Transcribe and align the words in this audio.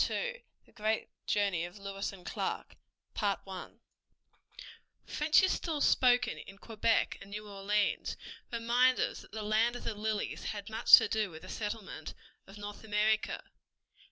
II 0.09 0.41
THE 0.65 0.71
GREAT 0.71 1.09
JOURNEY 1.27 1.63
OF 1.65 1.77
LEWIS 1.77 2.11
AND 2.11 2.25
CLARK 2.25 2.75
French 3.13 3.75
is 5.43 5.51
still 5.51 5.79
spoken 5.79 6.39
in 6.39 6.57
Quebec 6.57 7.19
and 7.21 7.29
New 7.29 7.47
Orleans, 7.47 8.17
reminders 8.51 9.21
that 9.21 9.31
the 9.31 9.43
land 9.43 9.75
of 9.75 9.83
the 9.83 9.93
lilies 9.93 10.45
had 10.45 10.71
much 10.71 10.93
to 10.93 11.07
do 11.07 11.29
with 11.29 11.43
the 11.43 11.49
settlement 11.49 12.15
of 12.47 12.57
North 12.57 12.83
America. 12.83 13.43